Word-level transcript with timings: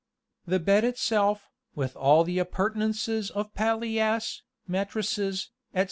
The 0.47 0.59
bed 0.59 0.83
itself, 0.83 1.47
with 1.75 1.95
all 1.95 2.23
the 2.23 2.39
appurtenances 2.39 3.29
of 3.29 3.53
palliasse, 3.53 4.41
mattresses, 4.67 5.51
etc. 5.75 5.79